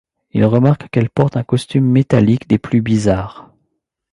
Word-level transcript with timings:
Il 0.31 0.43
remarque 0.45 0.89
qu'elle 0.89 1.11
porte 1.11 1.37
un 1.37 1.43
costume 1.43 1.85
métallique 1.85 2.47
des 2.49 2.57
plus 2.57 2.81
bizarres. 2.81 3.53